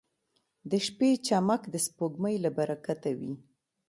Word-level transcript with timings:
•د 0.69 0.71
شپې 0.85 1.09
چمک 1.27 1.61
د 1.69 1.75
سپوږمۍ 1.85 2.35
له 2.45 2.49
برکته 2.57 3.09
وي. 3.19 3.33